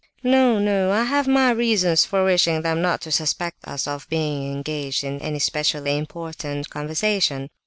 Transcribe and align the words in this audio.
"No, 0.23 0.57
no! 0.57 0.91
I 0.91 1.03
have 1.03 1.27
my 1.27 1.51
reasons 1.51 2.05
for 2.05 2.23
wishing 2.25 2.63
them 2.63 2.81
not 2.81 3.01
to 3.01 3.11
suspect 3.11 3.67
us 3.67 3.85
of 3.85 4.09
being 4.09 4.51
engaged 4.51 5.03
in 5.03 5.21
any 5.21 5.37
specially 5.37 5.95
important 5.95 6.71
conversation. 6.71 7.51